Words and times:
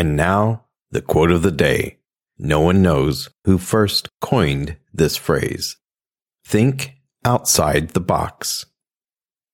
And 0.00 0.16
now, 0.16 0.64
the 0.90 1.02
quote 1.02 1.30
of 1.30 1.42
the 1.42 1.50
day. 1.50 1.98
No 2.38 2.60
one 2.60 2.80
knows 2.80 3.28
who 3.44 3.58
first 3.58 4.08
coined 4.22 4.78
this 4.94 5.14
phrase. 5.18 5.76
Think 6.42 6.94
outside 7.22 7.90
the 7.90 8.00
box. 8.00 8.64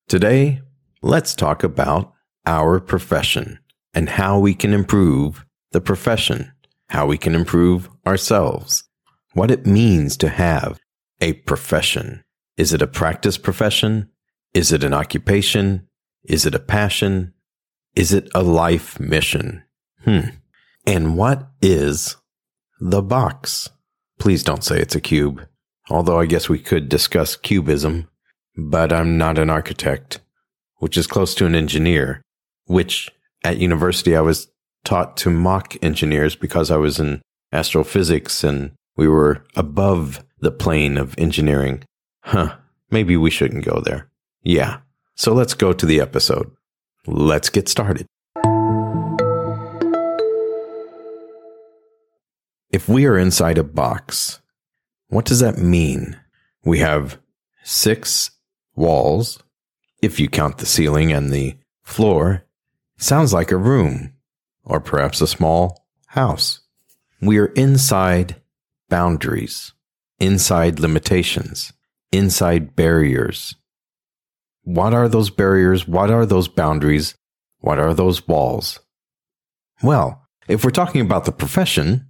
Today, 0.07 0.61
let's 1.03 1.35
talk 1.35 1.65
about 1.65 2.13
our 2.47 2.79
profession 2.79 3.59
and 3.93 4.09
how 4.09 4.39
we 4.39 4.55
can 4.55 4.73
improve 4.73 5.45
the 5.73 5.81
profession, 5.81 6.53
how 6.91 7.09
we 7.09 7.19
can 7.19 7.35
improve 7.35 7.89
ourselves, 8.07 8.85
what 9.33 9.51
it 9.51 9.67
means 9.67 10.17
to 10.19 10.29
have 10.29 10.79
a 11.21 11.33
profession. 11.33 12.23
Is 12.57 12.73
it 12.73 12.83
a 12.83 12.87
practice 12.87 13.37
profession? 13.37 14.11
Is 14.55 14.71
it 14.71 14.85
an 14.85 14.95
occupation? 14.95 15.89
Is 16.23 16.47
it 16.47 16.55
a 16.55 16.61
passion? 16.61 17.35
Is 17.97 18.13
it 18.13 18.31
a 18.33 18.45
life 18.45 19.01
mission? 19.01 19.65
Hmm. 20.07 20.21
And 20.87 21.17
what 21.17 21.49
is 21.61 22.17
the 22.81 23.03
box? 23.03 23.69
Please 24.19 24.45
don't 24.45 24.65
say 24.65 24.81
it's 24.81 24.95
a 24.95 25.01
cube. 25.01 25.47
Although 25.91 26.19
I 26.19 26.27
guess 26.27 26.49
we 26.49 26.59
could 26.59 26.89
discuss 26.89 27.37
cubism, 27.37 28.09
but 28.57 28.93
I'm 28.93 29.19
not 29.19 29.39
an 29.39 29.51
architect, 29.51 30.21
which 30.79 30.97
is 30.97 31.07
close 31.07 31.35
to 31.37 31.47
an 31.47 31.55
engineer, 31.55 32.23
which 32.65 33.11
at 33.45 33.59
university 33.59 34.17
I 34.17 34.21
was 34.21 34.49
taught 34.85 35.17
to 35.19 35.31
mock 35.31 35.77
engineers 35.83 36.35
because 36.37 36.71
I 36.71 36.77
was 36.77 36.99
in 36.99 37.21
astrophysics 37.53 38.43
and 38.43 38.73
we 38.97 39.09
were 39.09 39.45
above 39.55 40.25
the 40.41 40.51
plane 40.51 40.97
of 40.97 41.15
engineering. 41.19 41.85
Huh. 42.21 42.57
Maybe 42.91 43.17
we 43.17 43.31
shouldn't 43.31 43.65
go 43.65 43.81
there. 43.81 44.09
Yeah. 44.43 44.79
So 45.17 45.33
let's 45.33 45.55
go 45.55 45.73
to 45.73 45.87
the 45.87 46.01
episode. 46.01 46.51
Let's 47.07 47.49
get 47.49 47.69
started. 47.69 48.07
If 52.77 52.91
we 52.91 53.07
are 53.07 53.17
inside 53.17 53.57
a 53.57 53.65
box, 53.65 54.43
what 55.09 55.25
does 55.25 55.41
that 55.41 55.57
mean? 55.57 56.21
We 56.63 56.81
have 56.81 57.19
six 57.65 58.33
walls. 58.75 59.43
If 60.03 60.21
you 60.21 60.29
count 60.29 60.59
the 60.59 60.67
ceiling 60.67 61.11
and 61.11 61.31
the 61.31 61.57
floor, 61.83 62.45
sounds 62.99 63.33
like 63.33 63.51
a 63.51 63.57
room 63.57 64.13
or 64.63 64.79
perhaps 64.79 65.23
a 65.23 65.27
small 65.27 65.87
house. 66.09 66.61
We 67.23 67.39
are 67.39 67.47
inside 67.47 68.43
boundaries, 68.91 69.73
inside 70.19 70.79
limitations, 70.79 71.73
inside 72.13 72.77
barriers. 72.77 73.55
What 74.65 74.93
are 74.93 75.09
those 75.09 75.31
barriers? 75.31 75.89
What 75.89 76.11
are 76.11 76.27
those 76.27 76.47
boundaries? 76.47 77.15
What 77.61 77.79
are 77.79 77.95
those 77.95 78.29
walls? 78.29 78.81
Well, 79.83 80.29
if 80.47 80.63
we're 80.63 80.71
talking 80.71 81.01
about 81.01 81.25
the 81.25 81.33
profession, 81.33 82.09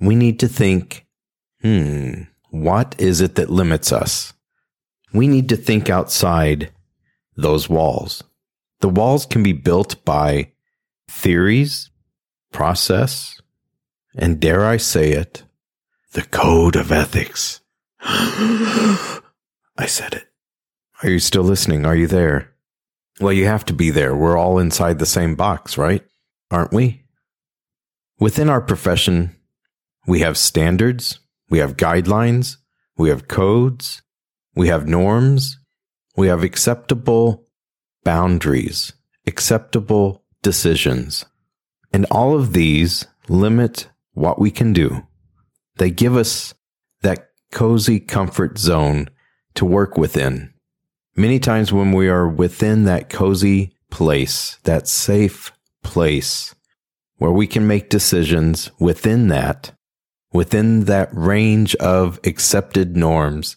we 0.00 0.14
need 0.14 0.40
to 0.40 0.48
think, 0.48 1.06
hmm, 1.62 2.22
what 2.50 2.94
is 2.98 3.20
it 3.20 3.34
that 3.36 3.50
limits 3.50 3.92
us? 3.92 4.32
We 5.12 5.26
need 5.26 5.48
to 5.48 5.56
think 5.56 5.90
outside 5.90 6.70
those 7.36 7.68
walls. 7.68 8.22
The 8.80 8.88
walls 8.88 9.26
can 9.26 9.42
be 9.42 9.52
built 9.52 10.04
by 10.04 10.52
theories, 11.08 11.90
process, 12.52 13.40
and 14.14 14.40
dare 14.40 14.64
I 14.64 14.76
say 14.76 15.12
it, 15.12 15.44
the 16.12 16.22
code 16.22 16.76
of 16.76 16.92
ethics. 16.92 17.60
I 18.00 19.20
said 19.86 20.14
it. 20.14 20.28
Are 21.02 21.10
you 21.10 21.18
still 21.18 21.44
listening? 21.44 21.86
Are 21.86 21.96
you 21.96 22.06
there? 22.06 22.52
Well, 23.20 23.32
you 23.32 23.46
have 23.46 23.64
to 23.66 23.72
be 23.72 23.90
there. 23.90 24.14
We're 24.14 24.36
all 24.36 24.58
inside 24.58 24.98
the 24.98 25.06
same 25.06 25.34
box, 25.34 25.76
right? 25.76 26.04
Aren't 26.50 26.72
we? 26.72 27.02
Within 28.18 28.48
our 28.48 28.60
profession, 28.60 29.34
we 30.08 30.20
have 30.20 30.38
standards, 30.38 31.20
we 31.50 31.58
have 31.58 31.76
guidelines, 31.76 32.56
we 32.96 33.10
have 33.10 33.28
codes, 33.28 34.00
we 34.56 34.68
have 34.68 34.88
norms, 34.88 35.58
we 36.16 36.28
have 36.28 36.42
acceptable 36.42 37.46
boundaries, 38.04 38.94
acceptable 39.26 40.24
decisions. 40.42 41.26
And 41.92 42.06
all 42.10 42.34
of 42.34 42.54
these 42.54 43.06
limit 43.28 43.90
what 44.14 44.38
we 44.38 44.50
can 44.50 44.72
do. 44.72 45.06
They 45.76 45.90
give 45.90 46.16
us 46.16 46.54
that 47.02 47.28
cozy 47.52 48.00
comfort 48.00 48.58
zone 48.58 49.10
to 49.56 49.66
work 49.66 49.98
within. 49.98 50.54
Many 51.16 51.38
times 51.38 51.70
when 51.70 51.92
we 51.92 52.08
are 52.08 52.26
within 52.26 52.84
that 52.84 53.10
cozy 53.10 53.74
place, 53.90 54.58
that 54.64 54.88
safe 54.88 55.52
place 55.84 56.54
where 57.18 57.30
we 57.30 57.46
can 57.46 57.66
make 57.66 57.90
decisions 57.90 58.70
within 58.80 59.28
that, 59.28 59.72
within 60.32 60.84
that 60.84 61.08
range 61.12 61.74
of 61.76 62.20
accepted 62.24 62.96
norms, 62.96 63.56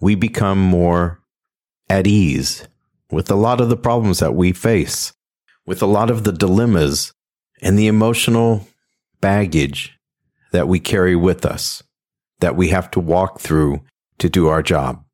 we 0.00 0.14
become 0.14 0.58
more 0.58 1.20
at 1.88 2.06
ease 2.06 2.66
with 3.10 3.30
a 3.30 3.34
lot 3.36 3.60
of 3.60 3.68
the 3.68 3.76
problems 3.76 4.18
that 4.20 4.34
we 4.34 4.52
face, 4.52 5.12
with 5.66 5.82
a 5.82 5.86
lot 5.86 6.10
of 6.10 6.24
the 6.24 6.32
dilemmas 6.32 7.12
and 7.62 7.78
the 7.78 7.86
emotional 7.86 8.66
baggage 9.20 9.98
that 10.52 10.68
we 10.68 10.78
carry 10.78 11.16
with 11.16 11.44
us, 11.44 11.82
that 12.40 12.56
we 12.56 12.68
have 12.68 12.90
to 12.90 13.00
walk 13.00 13.40
through 13.40 13.82
to 14.18 14.28
do 14.28 14.48
our 14.48 14.62
job. 14.62 15.04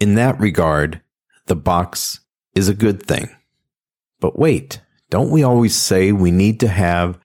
In 0.00 0.14
that 0.14 0.38
regard, 0.38 1.00
the 1.46 1.56
box 1.56 2.20
is 2.54 2.68
a 2.68 2.74
good 2.74 3.02
thing. 3.02 3.28
But 4.20 4.38
wait, 4.38 4.80
don't 5.10 5.30
we 5.30 5.42
always 5.42 5.74
say 5.74 6.12
we 6.12 6.30
need 6.30 6.60
to 6.60 6.68
have 6.68 7.18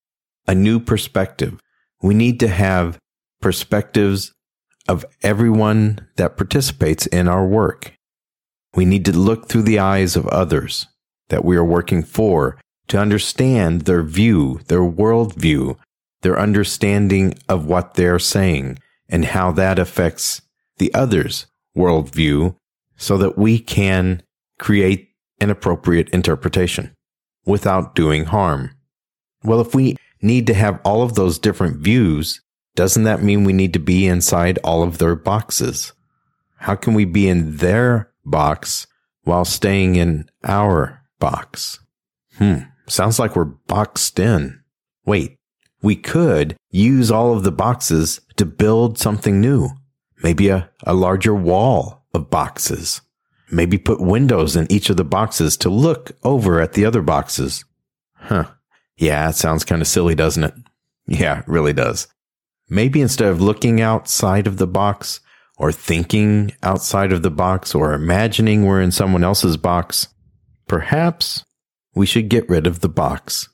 a 0.48 0.56
new 0.56 0.80
perspective? 0.80 1.60
We 2.02 2.14
need 2.14 2.40
to 2.40 2.48
have 2.48 2.98
perspectives 3.42 4.34
of 4.88 5.06
everyone 5.22 6.08
that 6.16 6.38
participates 6.38 7.06
in 7.08 7.28
our 7.28 7.46
work. 7.46 7.94
We 8.76 8.86
need 8.86 9.06
to 9.06 9.18
look 9.18 9.48
through 9.48 9.64
the 9.64 9.80
eyes 9.80 10.16
of 10.16 10.28
others 10.28 10.88
that 11.30 11.46
we 11.46 11.56
are 11.56 11.66
working 11.66 12.04
for 12.04 12.60
to 12.88 12.98
understand 12.98 13.82
their 13.82 14.04
view, 14.04 14.62
their 14.68 14.82
worldview, 14.82 15.78
their 16.22 16.40
understanding 16.40 17.36
of 17.48 17.66
what 17.66 17.94
they're 17.94 18.20
saying 18.20 18.80
and 19.08 19.26
how 19.26 19.52
that 19.52 19.80
affects 19.80 20.42
the 20.78 20.94
other's 20.94 21.46
worldview 21.78 22.56
so 22.98 23.18
that 23.18 23.38
we 23.38 23.60
can 23.60 24.22
create 24.58 25.10
an 25.40 25.50
appropriate 25.50 26.10
interpretation 26.10 26.92
without 27.46 27.96
doing 27.96 28.26
harm. 28.26 28.72
Well, 29.44 29.62
if 29.62 29.74
we 29.74 29.96
need 30.22 30.48
to 30.48 30.54
have 30.54 30.80
all 30.84 31.02
of 31.02 31.16
those 31.16 31.40
different 31.40 31.78
views, 31.78 32.42
doesn't 32.76 33.04
that 33.04 33.24
mean 33.24 33.44
we 33.44 33.54
need 33.54 33.74
to 33.74 33.80
be 33.80 34.08
inside 34.08 34.60
all 34.64 34.84
of 34.84 34.98
their 34.98 35.16
boxes? 35.16 35.94
How 36.58 36.76
can 36.76 36.94
we 36.94 37.06
be 37.06 37.28
in 37.28 37.58
their 37.58 38.12
box 38.26 38.88
while 39.24 39.46
staying 39.46 39.96
in 39.96 40.30
our 40.44 41.02
box? 41.20 41.80
Hmm. 42.38 42.60
Sounds 42.88 43.20
like 43.20 43.36
we're 43.36 43.46
boxed 43.46 44.20
in. 44.20 44.62
Wait, 45.06 45.38
we 45.82 45.96
could 45.96 46.56
use 46.72 47.12
all 47.12 47.34
of 47.34 47.44
the 47.44 47.52
boxes 47.52 48.20
to 48.38 48.46
build 48.46 48.98
something 48.98 49.40
new. 49.40 49.70
Maybe 50.24 50.50
a, 50.50 50.70
a 50.84 50.94
larger 50.94 51.34
wall 51.34 52.06
of 52.14 52.30
boxes. 52.30 53.02
Maybe 53.52 53.78
put 53.78 54.02
windows 54.02 54.56
in 54.56 54.72
each 54.72 54.90
of 54.90 54.98
the 54.98 55.04
boxes 55.04 55.58
to 55.58 55.70
look 55.70 56.12
over 56.24 56.60
at 56.60 56.74
the 56.74 56.86
other 56.86 57.02
boxes. 57.02 57.64
Huh. 58.16 58.52
Yeah, 59.00 59.30
it 59.30 59.36
sounds 59.36 59.64
kind 59.64 59.82
of 59.82 59.88
silly, 59.88 60.14
doesn't 60.14 60.44
it? 60.44 60.54
Yeah, 61.08 61.40
it 61.40 61.48
really 61.48 61.72
does. 61.72 62.08
Maybe 62.70 63.02
instead 63.02 63.30
of 63.30 63.42
looking 63.42 63.80
outside 63.80 64.46
of 64.46 64.58
the 64.58 64.68
box 64.68 65.22
or 65.58 65.72
thinking 65.72 66.52
outside 66.62 67.14
of 67.14 67.22
the 67.24 67.32
box 67.32 67.74
or 67.74 67.94
imagining 67.94 68.66
we're 68.66 68.82
in 68.82 68.92
someone 68.92 69.24
else's 69.24 69.56
box, 69.56 70.10
perhaps 70.68 71.46
we 71.96 72.06
should 72.06 72.28
get 72.30 72.50
rid 72.50 72.68
of 72.68 72.82
the 72.82 72.90
box. 72.90 73.48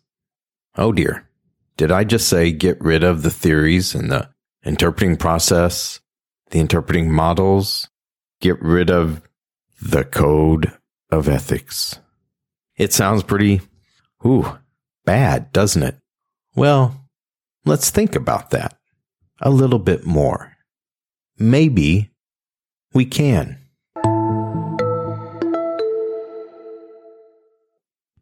Oh 0.78 0.92
dear. 0.92 1.30
Did 1.78 1.92
I 1.92 2.06
just 2.06 2.28
say 2.28 2.52
get 2.52 2.82
rid 2.82 3.04
of 3.04 3.22
the 3.22 3.30
theories 3.30 3.94
and 3.94 4.12
the 4.12 4.30
interpreting 4.66 5.16
process, 5.16 6.00
the 6.50 6.60
interpreting 6.60 7.12
models, 7.12 7.88
get 8.42 8.60
rid 8.62 8.90
of 8.90 9.22
the 9.80 10.06
code 10.06 10.72
of 11.12 11.30
ethics? 11.30 12.00
It 12.78 12.94
sounds 12.94 13.22
pretty, 13.24 13.62
Ooh, 14.26 14.58
bad, 15.06 15.52
doesn't 15.54 15.84
it? 15.84 15.98
Well, 16.56 17.08
let's 17.66 17.90
think 17.90 18.16
about 18.16 18.50
that 18.52 18.78
a 19.42 19.50
little 19.50 19.80
bit 19.80 20.06
more. 20.06 20.54
Maybe 21.38 22.12
we 22.94 23.06
can. 23.06 23.60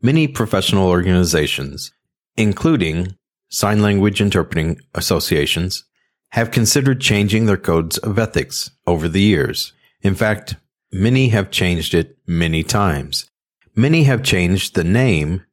Many 0.02 0.28
professional 0.28 0.90
organizations, 0.90 1.92
including 2.36 3.16
sign 3.50 3.82
language 3.82 4.20
interpreting 4.20 4.80
associations, 4.96 5.86
have 6.32 6.52
considered 6.52 7.00
changing 7.00 7.46
their 7.46 7.58
codes 7.58 8.00
of 8.00 8.18
ethics 8.18 8.72
over 8.88 9.08
the 9.08 9.22
years. 9.22 9.72
In 10.02 10.16
fact, 10.16 10.56
many 10.92 11.30
have 11.30 11.52
changed 11.52 11.94
it 11.94 12.18
many 12.28 12.64
times. 12.64 13.30
Many 13.76 14.04
have 14.04 14.24
changed 14.24 14.74
the 14.74 14.84
name 14.84 15.44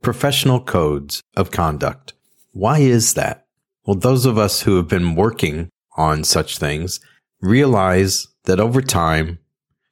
professional 0.00 0.60
codes 0.60 1.22
of 1.36 1.50
conduct. 1.50 2.14
Why 2.52 2.78
is 2.78 3.14
that? 3.14 3.46
Well, 3.84 3.96
those 3.96 4.26
of 4.26 4.38
us 4.38 4.62
who 4.62 4.76
have 4.76 4.88
been 4.88 5.14
working 5.14 5.70
on 5.96 6.24
such 6.24 6.58
things 6.58 7.00
realize 7.40 8.26
that 8.44 8.60
over 8.60 8.82
time, 8.82 9.38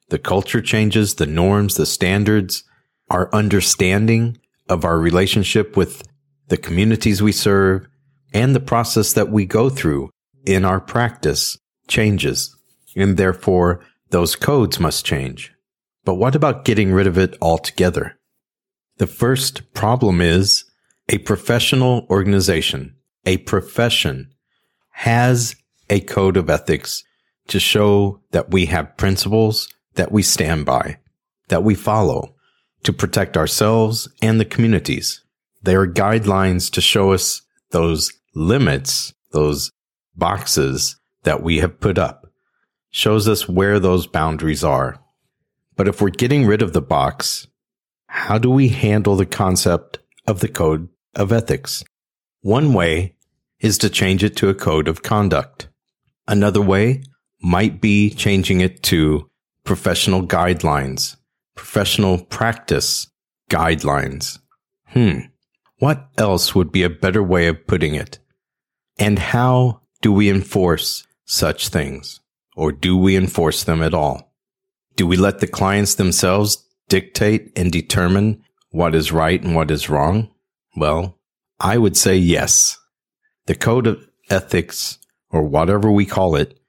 the 0.09 0.19
culture 0.19 0.61
changes, 0.61 1.15
the 1.15 1.25
norms, 1.25 1.75
the 1.75 1.85
standards, 1.85 2.63
our 3.09 3.33
understanding 3.33 4.37
of 4.69 4.85
our 4.85 4.99
relationship 4.99 5.75
with 5.77 6.03
the 6.47 6.57
communities 6.57 7.21
we 7.21 7.31
serve, 7.31 7.87
and 8.33 8.55
the 8.55 8.59
process 8.59 9.13
that 9.13 9.29
we 9.29 9.45
go 9.45 9.69
through 9.69 10.09
in 10.45 10.63
our 10.65 10.79
practice 10.79 11.57
changes. 11.87 12.55
And 12.95 13.17
therefore, 13.17 13.81
those 14.09 14.35
codes 14.35 14.79
must 14.79 15.05
change. 15.05 15.53
But 16.05 16.15
what 16.15 16.35
about 16.35 16.65
getting 16.65 16.93
rid 16.93 17.07
of 17.07 17.17
it 17.17 17.37
altogether? 17.41 18.16
The 18.97 19.07
first 19.07 19.73
problem 19.73 20.21
is 20.21 20.65
a 21.07 21.19
professional 21.19 22.07
organization, 22.09 22.95
a 23.25 23.37
profession 23.37 24.33
has 24.91 25.55
a 25.89 25.99
code 25.99 26.35
of 26.35 26.49
ethics 26.49 27.03
to 27.47 27.59
show 27.59 28.21
that 28.31 28.49
we 28.49 28.65
have 28.65 28.97
principles 28.97 29.69
that 29.93 30.11
we 30.11 30.23
stand 30.23 30.65
by, 30.65 30.97
that 31.49 31.63
we 31.63 31.75
follow 31.75 32.35
to 32.83 32.91
protect 32.91 33.37
ourselves 33.37 34.09
and 34.21 34.39
the 34.39 34.45
communities. 34.45 35.23
They 35.61 35.75
are 35.75 35.87
guidelines 35.87 36.71
to 36.71 36.81
show 36.81 37.11
us 37.11 37.43
those 37.71 38.11
limits, 38.33 39.13
those 39.31 39.71
boxes 40.15 40.95
that 41.23 41.43
we 41.43 41.59
have 41.59 41.79
put 41.79 41.99
up, 41.99 42.25
shows 42.89 43.27
us 43.27 43.47
where 43.47 43.79
those 43.79 44.07
boundaries 44.07 44.63
are. 44.63 44.99
But 45.75 45.87
if 45.87 46.01
we're 46.01 46.09
getting 46.09 46.47
rid 46.47 46.63
of 46.63 46.73
the 46.73 46.81
box, 46.81 47.47
how 48.07 48.37
do 48.37 48.49
we 48.49 48.69
handle 48.69 49.15
the 49.15 49.25
concept 49.25 49.99
of 50.25 50.39
the 50.39 50.47
code 50.47 50.89
of 51.15 51.31
ethics? 51.31 51.83
One 52.41 52.73
way 52.73 53.15
is 53.59 53.77
to 53.79 53.89
change 53.89 54.23
it 54.23 54.35
to 54.37 54.49
a 54.49 54.55
code 54.55 54.87
of 54.87 55.03
conduct. 55.03 55.67
Another 56.27 56.61
way 56.61 57.03
might 57.41 57.81
be 57.81 58.09
changing 58.09 58.61
it 58.61 58.83
to 58.83 59.29
professional 59.63 60.25
guidelines, 60.25 61.17
professional 61.55 62.23
practice 62.25 63.07
guidelines. 63.49 64.39
Hmm. 64.87 65.19
What 65.79 66.09
else 66.17 66.55
would 66.55 66.71
be 66.71 66.83
a 66.83 66.89
better 66.89 67.21
way 67.21 67.47
of 67.47 67.67
putting 67.67 67.93
it? 67.93 68.19
And 68.97 69.19
how 69.19 69.81
do 70.01 70.11
we 70.11 70.29
enforce 70.29 71.05
such 71.25 71.67
things? 71.67 72.19
Or 72.55 72.71
do 72.71 72.97
we 72.97 73.15
enforce 73.15 73.63
them 73.63 73.83
at 73.83 73.93
all? 73.93 74.33
Do 74.95 75.05
we 75.05 75.17
let 75.17 75.39
the 75.39 75.47
clients 75.47 75.95
themselves 75.95 76.66
dictate 76.89 77.51
and 77.55 77.71
determine 77.71 78.43
what 78.69 78.95
is 78.95 79.11
right 79.11 79.41
and 79.41 79.55
what 79.55 79.71
is 79.71 79.89
wrong? 79.89 80.29
Well, 80.75 81.19
I 81.59 81.77
would 81.77 81.97
say 81.97 82.17
yes. 82.17 82.77
The 83.45 83.55
code 83.55 83.87
of 83.87 84.07
ethics, 84.29 84.99
or 85.29 85.43
whatever 85.43 85.91
we 85.91 86.05
call 86.05 86.35
it, 86.35 86.59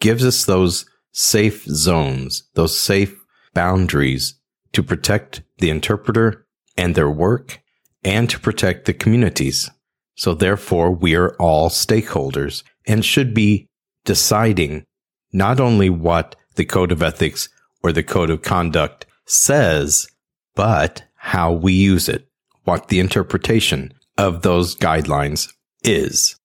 gives 0.00 0.24
us 0.24 0.44
those 0.44 0.86
safe 1.12 1.64
zones, 1.64 2.44
those 2.54 2.78
safe 2.78 3.14
boundaries 3.54 4.38
to 4.72 4.82
protect 4.82 5.42
the 5.58 5.70
interpreter 5.70 6.46
and 6.76 6.94
their 6.94 7.10
work 7.10 7.60
and 8.04 8.30
to 8.30 8.38
protect 8.38 8.84
the 8.84 8.94
communities. 8.94 9.70
So 10.14 10.34
therefore, 10.34 10.92
we 10.92 11.16
are 11.16 11.34
all 11.36 11.68
stakeholders 11.68 12.62
and 12.86 13.04
should 13.04 13.34
be 13.34 13.66
deciding 14.04 14.84
not 15.32 15.60
only 15.60 15.90
what 15.90 16.36
the 16.54 16.64
code 16.64 16.92
of 16.92 17.02
ethics 17.02 17.48
or 17.82 17.92
the 17.92 18.02
code 18.02 18.30
of 18.30 18.42
conduct 18.42 19.06
says, 19.30 20.08
but 20.54 21.04
how 21.16 21.52
we 21.52 21.72
use 21.72 22.08
it, 22.08 22.28
what 22.64 22.88
the 22.88 23.00
interpretation 23.00 23.92
of 24.16 24.42
those 24.42 24.74
guidelines 24.74 25.52
is. 25.82 26.36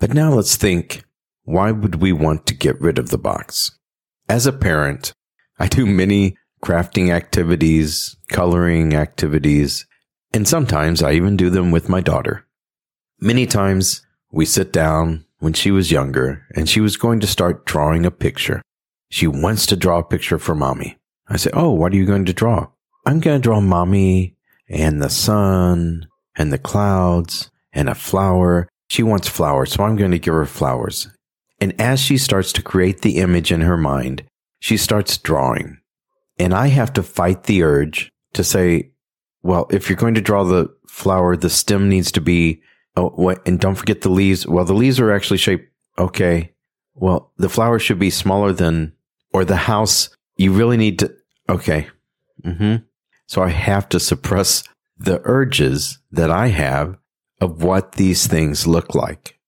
But 0.00 0.14
now 0.14 0.32
let's 0.32 0.56
think 0.56 1.04
why 1.44 1.70
would 1.70 1.96
we 1.96 2.12
want 2.12 2.46
to 2.46 2.54
get 2.54 2.80
rid 2.80 2.98
of 2.98 3.08
the 3.08 3.18
box? 3.18 3.72
As 4.28 4.46
a 4.46 4.52
parent, 4.52 5.12
I 5.58 5.66
do 5.66 5.86
many 5.86 6.36
crafting 6.62 7.10
activities, 7.10 8.16
coloring 8.28 8.94
activities, 8.94 9.86
and 10.32 10.46
sometimes 10.46 11.02
I 11.02 11.12
even 11.12 11.36
do 11.36 11.48
them 11.50 11.70
with 11.70 11.88
my 11.88 12.00
daughter. 12.00 12.46
Many 13.20 13.46
times 13.46 14.02
we 14.30 14.44
sit 14.44 14.72
down 14.72 15.24
when 15.38 15.52
she 15.52 15.70
was 15.70 15.90
younger 15.90 16.46
and 16.54 16.68
she 16.68 16.80
was 16.80 16.96
going 16.96 17.20
to 17.20 17.26
start 17.26 17.66
drawing 17.66 18.04
a 18.04 18.10
picture. 18.10 18.62
She 19.10 19.26
wants 19.26 19.66
to 19.66 19.76
draw 19.76 19.98
a 19.98 20.04
picture 20.04 20.38
for 20.38 20.54
mommy. 20.54 20.98
I 21.28 21.36
say, 21.36 21.50
Oh, 21.52 21.70
what 21.70 21.92
are 21.92 21.96
you 21.96 22.06
going 22.06 22.24
to 22.26 22.32
draw? 22.32 22.68
I'm 23.06 23.20
going 23.20 23.40
to 23.40 23.42
draw 23.42 23.60
mommy 23.60 24.36
and 24.68 25.02
the 25.02 25.10
sun 25.10 26.06
and 26.36 26.52
the 26.52 26.58
clouds 26.58 27.50
and 27.72 27.88
a 27.88 27.94
flower. 27.94 28.68
She 28.88 29.02
wants 29.02 29.28
flowers, 29.28 29.72
so 29.72 29.84
I'm 29.84 29.96
going 29.96 30.10
to 30.10 30.18
give 30.18 30.34
her 30.34 30.46
flowers. 30.46 31.08
And 31.60 31.78
as 31.80 32.00
she 32.00 32.18
starts 32.18 32.52
to 32.52 32.62
create 32.62 33.02
the 33.02 33.18
image 33.18 33.50
in 33.50 33.62
her 33.62 33.76
mind, 33.76 34.24
she 34.60 34.76
starts 34.76 35.18
drawing. 35.18 35.78
And 36.38 36.54
I 36.54 36.68
have 36.68 36.92
to 36.94 37.02
fight 37.02 37.44
the 37.44 37.62
urge 37.62 38.10
to 38.34 38.44
say, 38.44 38.90
well, 39.42 39.66
if 39.70 39.88
you're 39.88 39.96
going 39.96 40.14
to 40.14 40.20
draw 40.20 40.44
the 40.44 40.68
flower, 40.86 41.36
the 41.36 41.50
stem 41.50 41.88
needs 41.88 42.12
to 42.12 42.20
be, 42.20 42.62
oh, 42.98 43.10
what, 43.10 43.46
and 43.46 43.60
don't 43.60 43.76
forget 43.76 44.00
the 44.00 44.08
leaves. 44.10 44.46
Well, 44.46 44.64
the 44.64 44.74
leaves 44.74 45.00
are 45.00 45.12
actually 45.12 45.38
shaped, 45.38 45.70
okay. 45.96 46.52
Well, 46.94 47.32
the 47.36 47.48
flower 47.48 47.78
should 47.78 47.98
be 47.98 48.10
smaller 48.10 48.52
than, 48.52 48.92
or 49.32 49.44
the 49.44 49.56
house, 49.56 50.10
you 50.36 50.52
really 50.52 50.76
need 50.76 50.98
to, 50.98 51.14
okay. 51.48 51.88
Mm-hmm. 52.44 52.76
So 53.26 53.42
I 53.42 53.50
have 53.50 53.88
to 53.90 54.00
suppress 54.00 54.64
the 54.96 55.20
urges 55.24 55.98
that 56.10 56.30
I 56.30 56.48
have 56.48 56.98
of 57.40 57.62
what 57.62 57.92
these 57.92 58.26
things 58.26 58.66
look 58.66 58.94
like. 58.94 59.38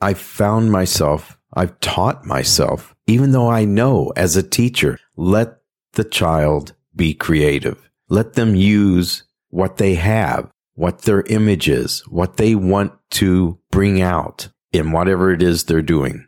I've 0.00 0.20
found 0.20 0.70
myself, 0.70 1.36
I've 1.52 1.78
taught 1.80 2.24
myself, 2.24 2.94
even 3.06 3.32
though 3.32 3.48
I 3.48 3.64
know 3.64 4.12
as 4.16 4.36
a 4.36 4.42
teacher, 4.42 4.98
let 5.16 5.56
the 5.94 6.04
child 6.04 6.74
be 6.94 7.14
creative. 7.14 7.90
Let 8.08 8.34
them 8.34 8.54
use 8.54 9.24
what 9.48 9.76
they 9.78 9.94
have, 9.96 10.50
what 10.80 11.02
their 11.02 11.20
image 11.24 11.68
is, 11.68 12.00
what 12.08 12.38
they 12.38 12.54
want 12.54 12.90
to 13.10 13.58
bring 13.70 14.00
out 14.00 14.48
in 14.72 14.92
whatever 14.92 15.30
it 15.30 15.42
is 15.42 15.64
they're 15.64 15.82
doing. 15.82 16.26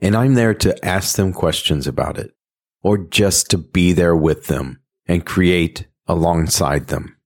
And 0.00 0.14
I'm 0.14 0.34
there 0.34 0.54
to 0.54 0.84
ask 0.84 1.16
them 1.16 1.32
questions 1.32 1.88
about 1.88 2.16
it 2.16 2.30
or 2.80 2.96
just 2.96 3.50
to 3.50 3.58
be 3.58 3.92
there 3.92 4.14
with 4.14 4.46
them 4.46 4.80
and 5.06 5.26
create 5.26 5.88
alongside 6.06 6.86
them. 6.86 7.16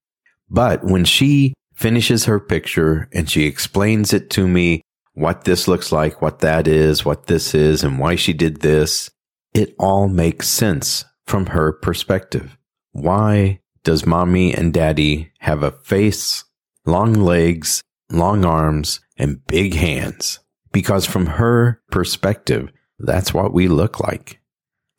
But 0.48 0.82
when 0.82 1.04
she 1.04 1.52
finishes 1.74 2.24
her 2.24 2.40
picture 2.40 3.06
and 3.12 3.28
she 3.28 3.44
explains 3.44 4.14
it 4.14 4.30
to 4.30 4.48
me, 4.48 4.80
what 5.12 5.44
this 5.44 5.68
looks 5.68 5.92
like, 5.92 6.22
what 6.22 6.38
that 6.38 6.66
is, 6.66 7.04
what 7.04 7.26
this 7.26 7.54
is, 7.54 7.84
and 7.84 7.98
why 7.98 8.14
she 8.14 8.32
did 8.32 8.62
this, 8.62 9.10
it 9.52 9.74
all 9.78 10.08
makes 10.08 10.48
sense 10.48 11.04
from 11.26 11.48
her 11.48 11.70
perspective. 11.70 12.56
Why 12.92 13.60
does 13.84 14.06
mommy 14.06 14.54
and 14.54 14.72
daddy 14.72 15.32
have 15.40 15.62
a 15.62 15.72
face, 15.72 16.44
long 16.84 17.14
legs, 17.14 17.82
long 18.10 18.44
arms, 18.44 19.00
and 19.16 19.44
big 19.46 19.74
hands? 19.74 20.40
Because 20.72 21.06
from 21.06 21.26
her 21.26 21.80
perspective, 21.90 22.70
that's 22.98 23.34
what 23.34 23.52
we 23.52 23.68
look 23.68 24.00
like. 24.00 24.40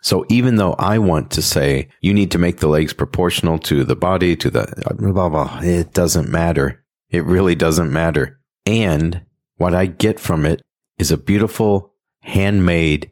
So 0.01 0.25
even 0.27 0.57
though 0.57 0.73
I 0.73 0.99
want 0.99 1.31
to 1.31 1.41
say 1.41 1.87
you 2.01 2.13
need 2.13 2.29
to 2.31 2.37
make 2.37 2.57
the 2.59 2.67
legs 2.67 2.91
proportional 2.91 3.57
to 3.59 3.85
the 3.85 3.95
body, 3.95 4.35
to 4.35 4.49
the 4.49 4.93
blah, 4.97 5.29
blah, 5.29 5.61
it 5.63 5.93
doesn't 5.93 6.29
matter. 6.29 6.83
It 7.09 7.23
really 7.23 7.55
doesn't 7.55 7.91
matter. 7.91 8.39
And 8.65 9.21
what 9.55 9.73
I 9.73 9.85
get 9.85 10.19
from 10.19 10.45
it 10.45 10.61
is 10.97 11.11
a 11.11 11.17
beautiful, 11.17 11.93
handmade, 12.19 13.11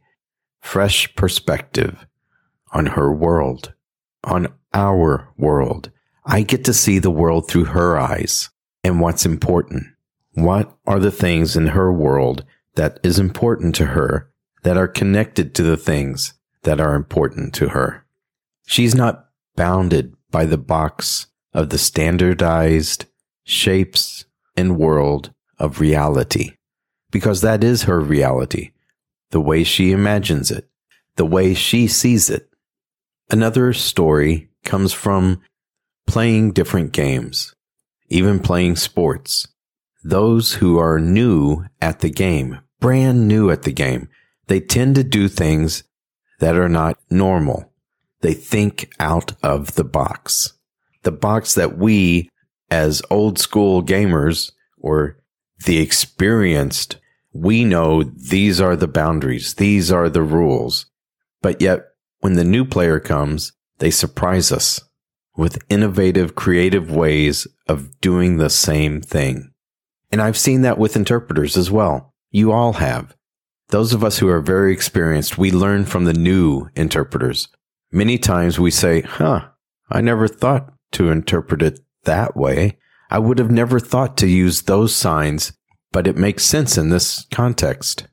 fresh 0.59 1.13
perspective 1.15 2.05
on 2.73 2.87
her 2.87 3.13
world, 3.13 3.73
on 4.25 4.53
our 4.73 5.29
world. 5.37 5.91
I 6.25 6.41
get 6.41 6.65
to 6.65 6.73
see 6.73 6.99
the 6.99 7.09
world 7.09 7.47
through 7.47 7.65
her 7.65 7.97
eyes 7.97 8.49
and 8.83 8.99
what's 8.99 9.25
important. 9.25 9.87
What 10.33 10.75
are 10.85 10.99
the 10.99 11.11
things 11.11 11.55
in 11.55 11.67
her 11.67 11.91
world 11.91 12.45
that 12.75 12.99
is 13.03 13.19
important 13.19 13.75
to 13.75 13.87
her 13.87 14.31
that 14.63 14.77
are 14.77 14.87
connected 14.87 15.53
to 15.55 15.63
the 15.63 15.77
things 15.77 16.33
that 16.63 16.79
are 16.79 16.95
important 16.95 17.53
to 17.55 17.69
her? 17.69 18.05
She's 18.65 18.95
not 18.95 19.25
bounded 19.55 20.15
by 20.29 20.45
the 20.45 20.57
box 20.57 21.27
of 21.53 21.69
the 21.69 21.77
standardized 21.77 23.05
shapes 23.43 24.25
and 24.55 24.77
world 24.77 25.33
of 25.59 25.79
reality 25.79 26.51
because 27.11 27.41
that 27.41 27.63
is 27.63 27.83
her 27.83 27.99
reality, 27.99 28.71
the 29.31 29.41
way 29.41 29.63
she 29.63 29.91
imagines 29.91 30.49
it, 30.49 30.69
the 31.17 31.25
way 31.25 31.53
she 31.53 31.87
sees 31.87 32.29
it. 32.29 32.49
Another 33.29 33.73
story 33.73 34.49
comes 34.63 34.93
from 34.93 35.41
playing 36.07 36.51
different 36.51 36.93
games, 36.93 37.53
even 38.11 38.39
playing 38.39 38.75
sports. 38.75 39.47
Those 40.03 40.55
who 40.55 40.77
are 40.77 40.99
new 40.99 41.65
at 41.81 41.99
the 41.99 42.09
game, 42.09 42.59
brand 42.79 43.27
new 43.27 43.49
at 43.49 43.63
the 43.63 43.71
game, 43.71 44.09
they 44.47 44.59
tend 44.59 44.95
to 44.95 45.03
do 45.03 45.27
things 45.27 45.83
that 46.39 46.55
are 46.55 46.69
not 46.69 46.99
normal. 47.09 47.71
They 48.21 48.33
think 48.33 48.91
out 48.99 49.33
of 49.41 49.75
the 49.75 49.83
box. 49.83 50.53
The 51.03 51.11
box 51.11 51.55
that 51.55 51.77
we 51.77 52.29
as 52.69 53.01
old 53.09 53.39
school 53.39 53.83
gamers 53.83 54.51
or 54.77 55.17
the 55.65 55.79
experienced, 55.79 56.97
we 57.33 57.63
know 57.63 58.03
these 58.03 58.59
are 58.59 58.75
the 58.75 58.87
boundaries. 58.87 59.53
These 59.53 59.91
are 59.91 60.09
the 60.09 60.23
rules. 60.23 60.85
But 61.41 61.61
yet 61.61 61.85
when 62.19 62.33
the 62.33 62.43
new 62.43 62.65
player 62.65 62.99
comes, 62.99 63.53
they 63.77 63.91
surprise 63.91 64.51
us 64.51 64.81
with 65.35 65.63
innovative, 65.69 66.35
creative 66.35 66.91
ways 66.91 67.47
of 67.67 67.99
doing 68.01 68.37
the 68.37 68.49
same 68.49 69.01
thing. 69.01 69.51
And 70.11 70.21
I've 70.21 70.37
seen 70.37 70.61
that 70.61 70.77
with 70.77 70.95
interpreters 70.95 71.55
as 71.55 71.71
well. 71.71 72.13
You 72.31 72.51
all 72.51 72.73
have. 72.73 73.15
Those 73.69 73.93
of 73.93 74.03
us 74.03 74.17
who 74.17 74.27
are 74.27 74.41
very 74.41 74.73
experienced, 74.73 75.37
we 75.37 75.51
learn 75.51 75.85
from 75.85 76.03
the 76.03 76.13
new 76.13 76.67
interpreters. 76.75 77.47
Many 77.91 78.17
times 78.17 78.59
we 78.59 78.71
say, 78.71 79.01
huh, 79.01 79.47
I 79.89 80.01
never 80.01 80.27
thought 80.27 80.73
to 80.93 81.09
interpret 81.09 81.61
it 81.61 81.79
that 82.03 82.35
way. 82.35 82.77
I 83.09 83.19
would 83.19 83.39
have 83.39 83.51
never 83.51 83.79
thought 83.79 84.17
to 84.17 84.27
use 84.27 84.63
those 84.63 84.95
signs, 84.95 85.53
but 85.91 86.07
it 86.07 86.17
makes 86.17 86.43
sense 86.43 86.77
in 86.77 86.89
this 86.89 87.25
context. 87.31 88.07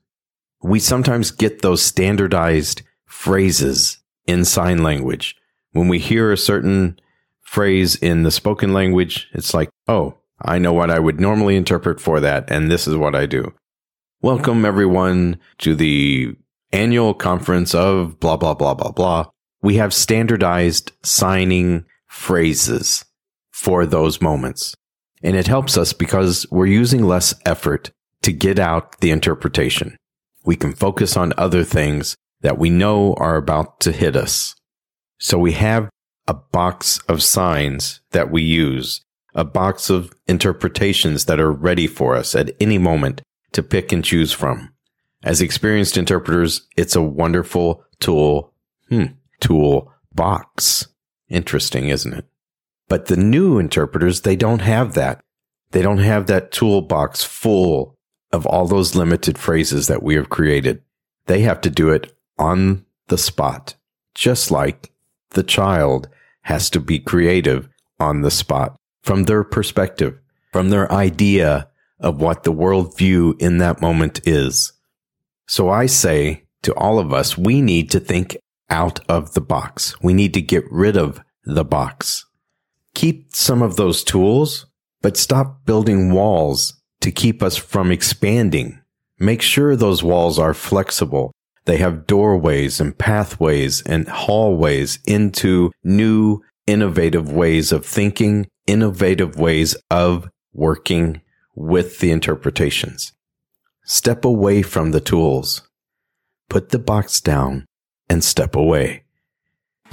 We 0.61 0.79
sometimes 0.79 1.31
get 1.31 1.61
those 1.61 1.81
standardized 1.81 2.81
phrases 3.05 4.01
in 4.25 4.45
sign 4.45 4.83
language. 4.83 5.35
When 5.71 5.87
we 5.87 5.99
hear 5.99 6.31
a 6.31 6.37
certain 6.37 6.99
phrase 7.49 7.95
in 7.95 8.21
the 8.21 8.29
spoken 8.29 8.73
language, 8.73 9.27
it's 9.33 9.55
like, 9.55 9.71
oh, 9.87 10.15
I 10.39 10.59
know 10.59 10.71
what 10.71 10.91
I 10.91 10.99
would 10.99 11.19
normally 11.19 11.55
interpret 11.55 11.99
for 11.99 12.19
that, 12.19 12.49
and 12.51 12.69
this 12.69 12.87
is 12.87 12.95
what 12.95 13.15
I 13.15 13.25
do. 13.25 13.55
Welcome 14.21 14.65
everyone 14.65 15.39
to 15.57 15.73
the 15.73 16.35
annual 16.71 17.15
conference 17.15 17.73
of 17.73 18.19
blah, 18.19 18.37
blah, 18.37 18.53
blah, 18.53 18.75
blah, 18.75 18.91
blah. 18.91 19.25
We 19.63 19.77
have 19.77 19.95
standardized 19.95 20.91
signing 21.01 21.85
phrases 22.05 23.03
for 23.51 23.87
those 23.87 24.21
moments. 24.21 24.75
And 25.23 25.35
it 25.35 25.47
helps 25.47 25.75
us 25.75 25.91
because 25.91 26.45
we're 26.51 26.67
using 26.67 27.03
less 27.03 27.33
effort 27.45 27.89
to 28.21 28.31
get 28.31 28.59
out 28.59 29.01
the 29.01 29.09
interpretation. 29.09 29.97
We 30.45 30.55
can 30.55 30.73
focus 30.73 31.17
on 31.17 31.33
other 31.35 31.63
things 31.63 32.15
that 32.41 32.59
we 32.59 32.69
know 32.69 33.15
are 33.15 33.37
about 33.37 33.79
to 33.81 33.91
hit 33.91 34.15
us. 34.15 34.53
So 35.19 35.39
we 35.39 35.53
have 35.53 35.89
a 36.29 36.33
box 36.35 36.99
of 37.09 37.23
signs 37.23 38.01
that 38.11 38.29
we 38.29 38.43
use, 38.43 39.01
a 39.33 39.43
box 39.43 39.89
of 39.89 40.13
interpretations 40.27 41.25
that 41.25 41.39
are 41.39 41.51
ready 41.51 41.87
for 41.87 42.15
us 42.15 42.35
at 42.35 42.55
any 42.59 42.77
moment 42.77 43.23
to 43.51 43.63
pick 43.63 43.91
and 43.91 44.05
choose 44.05 44.31
from. 44.31 44.71
As 45.23 45.41
experienced 45.41 45.97
interpreters, 45.97 46.67
it's 46.77 46.95
a 46.95 47.01
wonderful 47.01 47.83
tool, 47.99 48.53
hmm, 48.89 49.05
tool 49.39 49.91
box. 50.13 50.87
Interesting, 51.29 51.87
isn't 51.87 52.13
it? 52.13 52.25
But 52.87 53.07
the 53.07 53.17
new 53.17 53.57
interpreters, 53.57 54.21
they 54.21 54.35
don't 54.35 54.61
have 54.61 54.93
that. 54.93 55.21
They 55.71 55.81
don't 55.81 55.97
have 55.97 56.27
that 56.27 56.51
toolbox 56.51 57.23
full 57.23 57.95
of 58.31 58.45
all 58.45 58.67
those 58.67 58.93
limited 58.93 59.39
phrases 59.39 59.87
that 59.87 60.03
we 60.03 60.13
have 60.13 60.29
created. 60.29 60.83
They 61.25 61.41
have 61.41 61.59
to 61.61 61.71
do 61.71 61.89
it 61.89 62.15
on 62.37 62.85
the 63.07 63.17
spot, 63.17 63.73
just 64.13 64.51
like 64.51 64.91
the 65.31 65.43
child 65.43 66.07
has 66.43 66.69
to 66.71 66.79
be 66.79 66.99
creative 66.99 67.69
on 67.99 68.21
the 68.21 68.31
spot 68.31 68.75
from 69.03 69.23
their 69.23 69.43
perspective, 69.43 70.17
from 70.51 70.69
their 70.69 70.91
idea 70.91 71.69
of 71.99 72.21
what 72.21 72.43
the 72.43 72.53
worldview 72.53 73.39
in 73.41 73.57
that 73.57 73.81
moment 73.81 74.21
is. 74.27 74.73
So 75.47 75.69
I 75.69 75.85
say 75.85 76.43
to 76.63 76.73
all 76.75 76.99
of 76.99 77.13
us, 77.13 77.37
we 77.37 77.61
need 77.61 77.89
to 77.91 77.99
think 77.99 78.37
out 78.69 78.99
of 79.09 79.33
the 79.33 79.41
box. 79.41 79.99
We 80.01 80.13
need 80.13 80.33
to 80.35 80.41
get 80.41 80.63
rid 80.71 80.95
of 80.95 81.21
the 81.43 81.65
box 81.65 82.25
keep 82.99 83.33
some 83.33 83.61
of 83.61 83.77
those 83.77 84.03
tools, 84.03 84.65
but 85.01 85.15
stop 85.15 85.65
building 85.65 86.11
walls 86.11 86.73
to 86.99 87.11
keep 87.11 87.41
us 87.41 87.55
from 87.55 87.91
expanding. 87.91 88.77
Make 89.19 89.41
sure 89.41 89.75
those 89.75 90.03
walls 90.03 90.37
are 90.37 90.53
flexible. 90.53 91.31
They 91.69 91.77
have 91.77 92.07
doorways 92.07 92.81
and 92.81 92.97
pathways 92.97 93.83
and 93.83 94.07
hallways 94.07 94.97
into 95.05 95.71
new, 95.83 96.41
innovative 96.65 97.31
ways 97.31 97.71
of 97.71 97.85
thinking, 97.85 98.47
innovative 98.65 99.37
ways 99.37 99.75
of 99.91 100.27
working 100.51 101.21
with 101.53 101.99
the 101.99 102.09
interpretations. 102.09 103.13
Step 103.85 104.25
away 104.25 104.63
from 104.63 104.89
the 104.89 104.99
tools. 104.99 105.61
Put 106.49 106.69
the 106.69 106.79
box 106.79 107.21
down 107.21 107.67
and 108.09 108.23
step 108.23 108.55
away. 108.55 109.03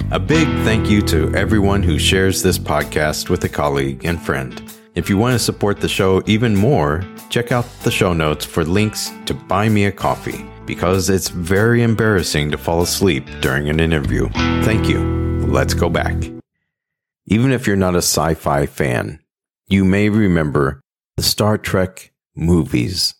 A 0.09 0.19
big 0.19 0.47
thank 0.65 0.89
you 0.89 1.03
to 1.03 1.31
everyone 1.35 1.83
who 1.83 1.99
shares 1.99 2.41
this 2.41 2.57
podcast 2.57 3.29
with 3.29 3.43
a 3.43 3.49
colleague 3.49 4.03
and 4.03 4.19
friend. 4.19 4.63
If 4.95 5.11
you 5.11 5.17
want 5.17 5.33
to 5.33 5.39
support 5.45 5.79
the 5.79 5.87
show 5.87 6.23
even 6.25 6.55
more, 6.55 7.03
check 7.29 7.51
out 7.51 7.67
the 7.83 7.91
show 7.91 8.13
notes 8.13 8.45
for 8.45 8.65
links 8.65 9.11
to 9.27 9.35
buy 9.35 9.69
me 9.69 9.85
a 9.85 9.91
coffee 9.91 10.43
because 10.67 11.09
it's 11.09 11.29
very 11.29 11.81
embarrassing 11.81 12.51
to 12.51 12.57
fall 12.57 12.81
asleep 12.81 13.25
during 13.41 13.69
an 13.69 13.79
interview. 13.79 14.29
Thank 14.63 14.87
you. 14.87 14.99
Let's 15.47 15.73
go 15.73 15.89
back. 15.89 16.15
Even 17.25 17.51
if 17.51 17.65
you're 17.65 17.75
not 17.75 17.95
a 17.95 17.99
sci 17.99 18.35
fi 18.35 18.67
fan, 18.67 19.19
you 19.67 19.83
may 19.83 20.09
remember 20.09 20.81
the 21.15 21.23
Star 21.23 21.57
Trek 21.57 22.11
movies. 22.35 23.15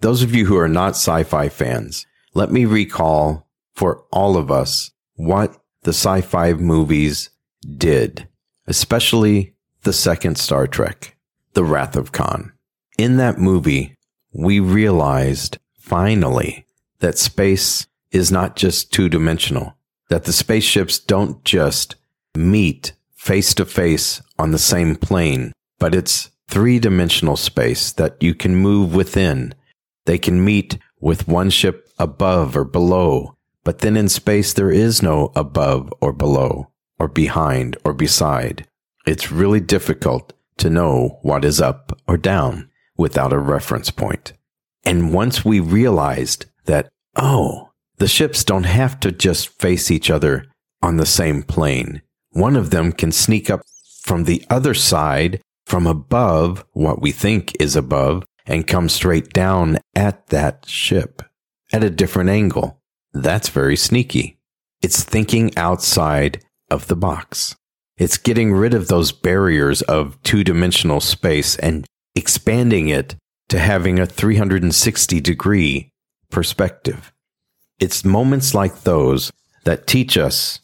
Those 0.00 0.22
of 0.22 0.34
you 0.34 0.46
who 0.46 0.58
are 0.58 0.68
not 0.68 0.90
sci 0.90 1.22
fi 1.22 1.48
fans, 1.48 2.04
let 2.34 2.52
me 2.52 2.66
recall 2.66 3.48
for 3.74 4.04
all 4.12 4.36
of 4.36 4.50
us 4.50 4.90
what 5.14 5.56
the 5.82 5.92
sci 5.92 6.20
fi 6.20 6.52
movies 6.52 7.30
did, 7.76 8.28
especially 8.66 9.54
the 9.82 9.92
second 9.92 10.36
Star 10.36 10.66
Trek, 10.66 11.16
The 11.54 11.64
Wrath 11.64 11.96
of 11.96 12.12
Khan. 12.12 12.52
In 12.98 13.16
that 13.16 13.38
movie, 13.38 13.94
we 14.32 14.60
realized 14.60 15.58
finally 15.78 16.66
that 17.00 17.18
space 17.18 17.86
is 18.10 18.32
not 18.32 18.56
just 18.56 18.92
two 18.92 19.08
dimensional, 19.08 19.76
that 20.08 20.24
the 20.24 20.32
spaceships 20.32 20.98
don't 20.98 21.44
just 21.44 21.96
meet 22.34 22.92
face 23.14 23.54
to 23.54 23.64
face 23.64 24.22
on 24.38 24.52
the 24.52 24.58
same 24.58 24.96
plane, 24.96 25.52
but 25.78 25.94
it's 25.94 26.30
three 26.48 26.78
dimensional 26.78 27.36
space 27.36 27.92
that 27.92 28.22
you 28.22 28.34
can 28.34 28.56
move 28.56 28.94
within. 28.94 29.54
They 30.06 30.18
can 30.18 30.44
meet 30.44 30.78
with 31.00 31.28
one 31.28 31.50
ship 31.50 31.88
above 31.98 32.56
or 32.56 32.64
below. 32.64 33.36
But 33.64 33.80
then 33.80 33.96
in 33.96 34.08
space, 34.08 34.52
there 34.52 34.70
is 34.70 35.02
no 35.02 35.30
above 35.36 35.92
or 36.00 36.12
below 36.12 36.70
or 36.98 37.08
behind 37.08 37.76
or 37.84 37.92
beside. 37.92 38.66
It's 39.06 39.30
really 39.30 39.60
difficult 39.60 40.32
to 40.58 40.70
know 40.70 41.18
what 41.22 41.44
is 41.44 41.60
up 41.60 41.98
or 42.06 42.16
down 42.16 42.70
without 42.96 43.32
a 43.32 43.38
reference 43.38 43.90
point. 43.90 44.32
And 44.84 45.12
once 45.12 45.44
we 45.44 45.60
realized 45.60 46.46
that, 46.68 46.88
oh, 47.16 47.70
the 47.98 48.08
ships 48.08 48.44
don't 48.44 48.64
have 48.64 49.00
to 49.00 49.10
just 49.10 49.48
face 49.60 49.90
each 49.90 50.08
other 50.08 50.46
on 50.80 50.96
the 50.96 51.06
same 51.06 51.42
plane. 51.42 52.00
One 52.30 52.56
of 52.56 52.70
them 52.70 52.92
can 52.92 53.10
sneak 53.10 53.50
up 53.50 53.62
from 54.02 54.24
the 54.24 54.44
other 54.48 54.74
side 54.74 55.40
from 55.66 55.86
above 55.86 56.64
what 56.72 57.02
we 57.02 57.12
think 57.12 57.52
is 57.60 57.76
above 57.76 58.24
and 58.46 58.66
come 58.66 58.88
straight 58.88 59.32
down 59.32 59.78
at 59.94 60.28
that 60.28 60.64
ship 60.66 61.22
at 61.72 61.84
a 61.84 61.90
different 61.90 62.30
angle. 62.30 62.80
That's 63.12 63.48
very 63.48 63.76
sneaky. 63.76 64.38
It's 64.80 65.02
thinking 65.02 65.56
outside 65.56 66.42
of 66.70 66.86
the 66.86 66.96
box. 66.96 67.56
It's 67.96 68.16
getting 68.16 68.52
rid 68.52 68.74
of 68.74 68.88
those 68.88 69.12
barriers 69.12 69.82
of 69.82 70.22
two 70.22 70.44
dimensional 70.44 71.00
space 71.00 71.56
and 71.56 71.84
expanding 72.14 72.88
it 72.88 73.16
to 73.48 73.58
having 73.58 73.98
a 73.98 74.06
360 74.06 75.20
degree 75.20 75.90
perspective. 76.30 77.12
It's 77.78 78.04
moments 78.04 78.54
like 78.54 78.82
those 78.82 79.32
that 79.64 79.86
teach 79.86 80.18
us 80.18 80.60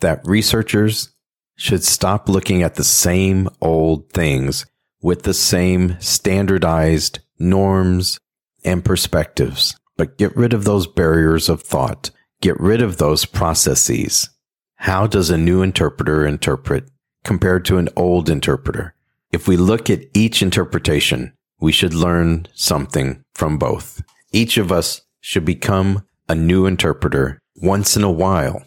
that 0.00 0.20
researchers 0.24 1.10
should 1.56 1.84
stop 1.84 2.28
looking 2.28 2.62
at 2.62 2.76
the 2.76 2.84
same 2.84 3.48
old 3.60 4.10
things 4.10 4.66
with 5.02 5.22
the 5.22 5.34
same 5.34 5.96
standardized 6.00 7.20
norms 7.38 8.18
and 8.64 8.84
perspectives 8.84 9.74
but 9.98 10.16
get 10.16 10.34
rid 10.34 10.54
of 10.54 10.64
those 10.64 10.86
barriers 10.86 11.50
of 11.50 11.60
thought. 11.60 12.10
Get 12.40 12.58
rid 12.58 12.80
of 12.80 12.96
those 12.96 13.26
processes 13.26 14.30
How 14.76 15.08
does 15.08 15.28
a 15.28 15.36
new 15.36 15.60
interpreter 15.60 16.24
interpret 16.24 16.88
compared 17.24 17.64
to 17.64 17.78
an 17.78 17.88
old 17.96 18.30
interpreter? 18.30 18.94
If 19.32 19.48
we 19.48 19.56
look 19.56 19.90
at 19.90 20.04
each 20.14 20.40
interpretation, 20.40 21.32
we 21.60 21.72
should 21.72 21.92
learn 21.92 22.46
something 22.54 23.24
from 23.34 23.58
both. 23.58 24.00
Each 24.32 24.58
of 24.58 24.70
us 24.70 25.02
should 25.20 25.44
become 25.44 26.04
a 26.28 26.34
new 26.34 26.66
interpreter 26.66 27.40
once 27.56 27.96
in 27.96 28.04
a 28.04 28.10
while. 28.10 28.62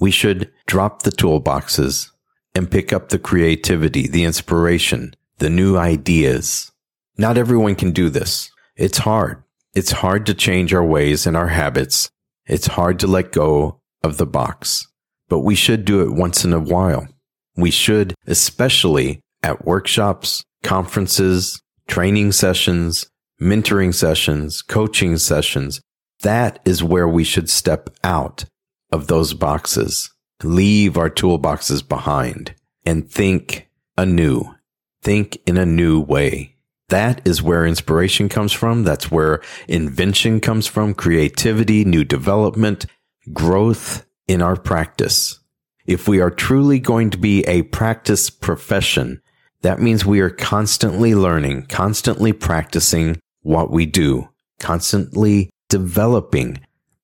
We 0.00 0.10
should 0.10 0.50
drop 0.66 1.02
the 1.02 1.12
toolboxes 1.12 2.10
and 2.54 2.70
pick 2.70 2.92
up 2.92 3.08
the 3.08 3.18
creativity, 3.18 4.08
the 4.08 4.24
inspiration, 4.24 5.14
the 5.38 5.50
new 5.50 5.76
ideas. 5.76 6.72
Not 7.16 7.38
everyone 7.38 7.74
can 7.74 7.92
do 7.92 8.10
this. 8.10 8.50
It's 8.76 8.98
hard. 8.98 9.42
It's 9.74 9.92
hard 9.92 10.26
to 10.26 10.34
change 10.34 10.74
our 10.74 10.84
ways 10.84 11.26
and 11.26 11.36
our 11.36 11.48
habits. 11.48 12.10
It's 12.46 12.66
hard 12.66 12.98
to 13.00 13.06
let 13.06 13.32
go 13.32 13.80
of 14.02 14.18
the 14.18 14.26
box, 14.26 14.86
but 15.28 15.40
we 15.40 15.54
should 15.54 15.84
do 15.84 16.02
it 16.02 16.12
once 16.12 16.44
in 16.44 16.52
a 16.52 16.60
while. 16.60 17.08
We 17.56 17.70
should, 17.70 18.14
especially 18.26 19.20
at 19.42 19.64
workshops, 19.64 20.44
conferences, 20.62 21.60
training 21.86 22.32
sessions, 22.32 23.08
mentoring 23.40 23.94
sessions, 23.94 24.62
coaching 24.62 25.16
sessions. 25.16 25.80
That 26.22 26.60
is 26.64 26.82
where 26.82 27.08
we 27.08 27.24
should 27.24 27.50
step 27.50 27.90
out 28.02 28.44
of 28.90 29.06
those 29.08 29.34
boxes, 29.34 30.10
leave 30.42 30.96
our 30.96 31.10
toolboxes 31.10 31.86
behind 31.86 32.54
and 32.86 33.10
think 33.10 33.68
anew, 33.96 34.54
think 35.02 35.38
in 35.46 35.56
a 35.56 35.66
new 35.66 36.00
way. 36.00 36.56
That 36.88 37.26
is 37.26 37.42
where 37.42 37.66
inspiration 37.66 38.28
comes 38.28 38.52
from. 38.52 38.84
That's 38.84 39.10
where 39.10 39.40
invention 39.68 40.40
comes 40.40 40.66
from, 40.66 40.94
creativity, 40.94 41.84
new 41.84 42.04
development, 42.04 42.86
growth 43.32 44.06
in 44.28 44.42
our 44.42 44.56
practice. 44.56 45.40
If 45.86 46.08
we 46.08 46.20
are 46.20 46.30
truly 46.30 46.78
going 46.78 47.10
to 47.10 47.18
be 47.18 47.42
a 47.46 47.62
practice 47.62 48.30
profession, 48.30 49.20
that 49.62 49.80
means 49.80 50.04
we 50.04 50.20
are 50.20 50.30
constantly 50.30 51.14
learning, 51.14 51.66
constantly 51.66 52.32
practicing 52.32 53.18
what 53.44 53.70
we 53.70 53.86
do, 53.86 54.28
constantly 54.58 55.50
developing, 55.68 56.58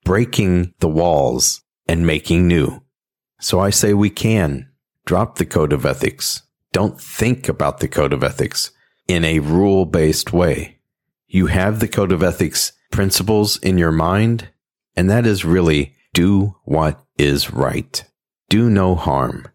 breaking 0.05 0.75
the 0.81 0.89
walls 0.89 1.63
and 1.87 2.07
making 2.07 2.49
new. 2.49 2.83
So 3.39 3.61
I 3.61 3.71
say 3.71 3.95
we 3.95 4.11
can 4.11 4.69
drop 5.07 5.37
the 5.37 5.47
code 5.47 5.73
of 5.73 5.87
ethics. 5.87 6.43
Don't 6.73 7.01
think 7.01 7.49
about 7.49 7.79
the 7.79 7.89
code 7.89 8.13
of 8.13 8.25
ethics 8.25 8.73
in 9.07 9.25
a 9.25 9.39
rule 9.39 9.85
based 9.85 10.33
way. 10.33 10.79
You 11.27 11.47
have 11.47 11.79
the 11.79 11.89
code 11.89 12.13
of 12.13 12.23
ethics 12.23 12.73
principles 12.91 13.57
in 13.59 13.79
your 13.79 13.93
mind, 13.93 14.49
and 14.97 15.09
that 15.11 15.27
is 15.27 15.45
really 15.45 15.95
do 16.13 16.57
what 16.65 17.03
is 17.19 17.53
right. 17.53 18.05
Do 18.49 18.69
no 18.69 18.95
harm. 18.95 19.47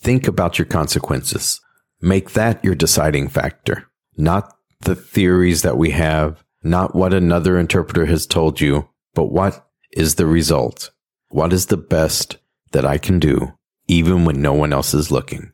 Think 0.00 0.28
about 0.28 0.58
your 0.58 0.66
consequences. 0.66 1.60
Make 2.00 2.32
that 2.32 2.62
your 2.64 2.74
deciding 2.74 3.28
factor, 3.28 3.88
not 4.16 4.56
the 4.82 4.94
theories 4.94 5.62
that 5.62 5.76
we 5.76 5.90
have, 5.90 6.42
not 6.62 6.94
what 6.94 7.14
another 7.14 7.58
interpreter 7.58 8.06
has 8.06 8.26
told 8.26 8.60
you, 8.60 8.88
but 9.14 9.26
what 9.26 9.66
is 9.92 10.14
the 10.16 10.26
result? 10.26 10.90
What 11.28 11.52
is 11.52 11.66
the 11.66 11.76
best 11.76 12.36
that 12.72 12.84
I 12.84 12.98
can 12.98 13.18
do, 13.18 13.54
even 13.88 14.24
when 14.24 14.42
no 14.42 14.52
one 14.52 14.72
else 14.72 14.94
is 14.94 15.10
looking? 15.10 15.52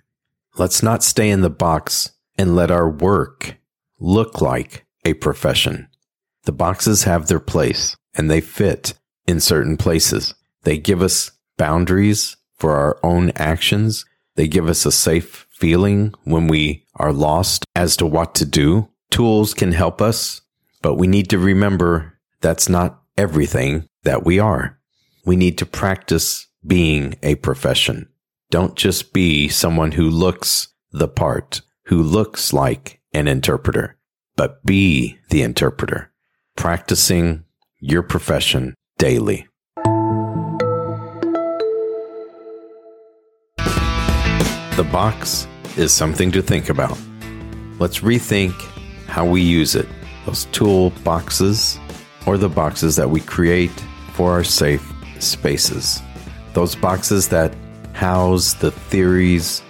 Let's 0.57 0.83
not 0.83 1.03
stay 1.03 1.31
in 1.31 1.41
the 1.41 1.51
box 1.51 2.13
and 2.37 2.57
let 2.57 2.71
our 2.71 2.89
work 2.89 3.57
look 3.99 4.41
like 4.41 4.87
a 5.05 5.15
profession. 5.15 5.89
The 6.45 6.53
boxes 6.53 7.05
have 7.05 7.29
their 7.29 7.41
place 7.41 7.97
and 8.15 8.31
they 8.31 8.41
fit 8.41 8.95
in 9.27 9.41
certain 9.41 9.77
places. 9.77 10.35
They 10.63 10.79
give 10.79 11.03
us 11.03 11.31
boundaries 11.57 12.37
for 12.57 12.77
our 12.77 12.99
own 13.03 13.31
actions. 13.37 14.05
They 14.35 14.49
give 14.49 14.69
us 14.69 14.87
a 14.87 14.93
safe 14.93 15.47
feeling 15.51 16.15
when 16.25 16.49
we 16.49 16.87
are 16.95 17.13
lost 17.13 17.65
as 17.75 17.97
to 17.99 18.07
what 18.07 18.35
to 18.37 18.45
do. 18.45 18.89
Tools 19.11 19.55
can 19.55 19.73
help 19.73 20.03
us, 20.03 20.43
but 20.83 20.95
we 20.95 21.07
need 21.07 21.31
to 21.31 21.39
remember 21.39 22.19
that's 22.41 22.69
not 22.69 23.03
everything 23.17 23.89
that 24.05 24.25
we 24.25 24.39
are. 24.39 24.79
We 25.25 25.37
need 25.37 25.59
to 25.59 25.67
practice 25.67 26.47
being 26.67 27.17
a 27.23 27.37
profession. 27.37 28.09
Don't 28.51 28.77
just 28.77 29.13
be 29.13 29.49
someone 29.49 29.93
who 29.93 30.09
looks 30.09 30.69
the 30.93 31.09
part, 31.09 31.63
who 31.87 32.03
looks 32.03 32.53
like 32.53 33.01
an 33.13 33.29
interpreter, 33.29 33.99
but 34.37 34.65
be 34.65 35.19
the 35.31 35.43
interpreter, 35.43 36.13
practicing 36.57 37.45
your 37.81 38.03
profession 38.03 38.75
daily. 38.99 39.47
The 44.77 44.89
box 44.93 45.49
is 45.77 45.93
something 45.93 46.31
to 46.33 46.41
think 46.41 46.69
about. 46.69 46.97
Let's 47.79 48.01
rethink 48.01 48.55
how 49.19 49.27
we 49.27 49.43
use 49.43 49.75
it. 49.75 49.89
Those 50.27 50.45
tool 50.53 50.91
boxes 51.03 51.77
or 52.25 52.39
the 52.39 52.49
boxes 52.49 52.95
that 52.95 53.11
we 53.11 53.19
create 53.21 53.77
for 54.13 54.31
our 54.31 54.45
safe 54.45 54.93
spaces. 55.19 56.01
Those 56.53 56.77
boxes 56.77 57.27
that 57.31 57.53
house 57.95 58.53
the 58.53 58.71
theories, 58.71 59.61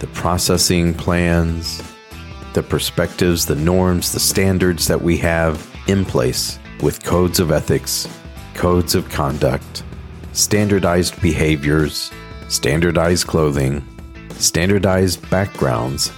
the 0.00 0.08
processing 0.08 0.92
plans, 0.92 1.82
the 2.52 2.62
perspectives, 2.62 3.46
the 3.46 3.54
norms, 3.54 4.12
the 4.12 4.20
standards 4.20 4.86
that 4.88 5.00
we 5.00 5.16
have 5.16 5.54
in 5.86 6.04
place 6.04 6.58
with 6.82 7.02
codes 7.02 7.40
of 7.40 7.50
ethics, 7.50 8.06
codes 8.52 8.94
of 8.94 9.08
conduct, 9.08 9.84
standardized 10.34 11.18
behaviors, 11.22 12.12
standardized 12.48 13.26
clothing, 13.26 13.82
standardized 14.32 15.18
backgrounds, 15.30 16.12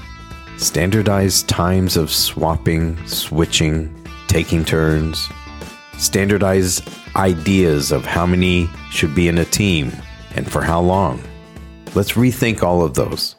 standardized 0.60 1.48
times 1.48 1.96
of 1.96 2.10
swapping, 2.10 2.94
switching, 3.06 4.06
taking 4.28 4.62
turns, 4.62 5.26
standardized 5.96 6.86
ideas 7.16 7.90
of 7.92 8.04
how 8.04 8.26
many 8.26 8.68
should 8.90 9.14
be 9.14 9.26
in 9.26 9.38
a 9.38 9.44
team 9.44 9.90
and 10.34 10.50
for 10.50 10.62
how 10.62 10.80
long. 10.80 11.22
Let's 11.94 12.12
rethink 12.12 12.62
all 12.62 12.84
of 12.84 12.94
those 12.94 13.36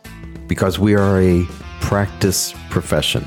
because 0.47 0.79
we 0.79 0.95
are 0.95 1.21
a 1.21 1.45
practice 1.79 2.55
profession. 2.71 3.25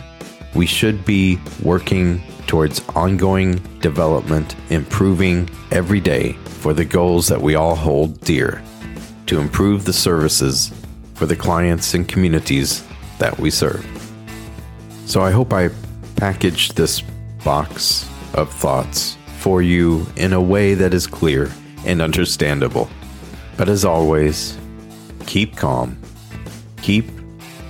We 0.55 0.67
should 0.67 1.05
be 1.05 1.39
working 1.63 2.21
towards 2.49 2.87
ongoing 2.91 3.55
development, 3.79 4.57
improving 4.71 5.49
every 5.71 6.01
day 6.01 6.33
for 6.45 6.75
the 6.75 6.85
goals 6.85 7.29
that 7.29 7.41
we 7.41 7.55
all 7.55 7.77
hold 7.77 8.21
dear 8.23 8.61
to 9.27 9.39
improve 9.39 9.85
the 9.85 9.93
services 9.93 10.73
for 11.15 11.27
the 11.27 11.37
clients 11.37 11.95
and 11.95 12.09
communities 12.09 12.85
that 13.19 13.39
we 13.39 13.51
serve. 13.51 13.85
So 15.07 15.23
I 15.23 15.31
hope 15.31 15.53
I 15.53 15.71
packaged 16.17 16.77
this 16.77 17.03
box 17.45 18.09
of 18.35 18.53
thoughts 18.53 19.17
for 19.39 19.63
you 19.63 20.07
in 20.17 20.33
a 20.33 20.41
way 20.41 20.75
that 20.75 20.95
is 20.95 21.07
clear 21.07 21.51
and 21.85 22.01
understandable. 22.01 22.89
But 23.57 23.69
as 23.69 23.85
always, 23.85 24.59
keep 25.27 25.57
calm, 25.57 25.99
keep 26.83 27.07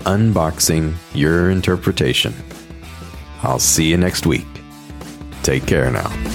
unboxing 0.05 0.95
your 1.15 1.51
interpretation. 1.51 2.35
I'll 3.43 3.59
see 3.59 3.91
you 3.91 3.97
next 3.97 4.27
week. 4.27 4.47
Take 5.43 5.67
care 5.67 5.91
now. 5.91 6.34